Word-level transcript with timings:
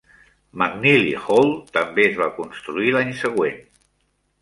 McNeely 0.61 1.11
Hall 1.27 1.53
també 1.77 2.07
es 2.07 2.19
va 2.25 2.33
construir 2.41 2.99
l'any 2.99 3.17
següent. 3.25 3.65